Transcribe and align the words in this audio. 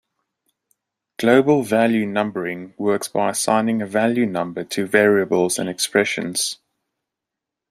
Global 1.19 1.61
value 1.61 2.07
numbering 2.07 2.73
works 2.75 3.07
by 3.07 3.29
assigning 3.29 3.83
a 3.83 3.85
value 3.85 4.25
number 4.25 4.63
to 4.63 4.87
variables 4.87 5.59
and 5.59 5.69
expressions. 5.69 6.57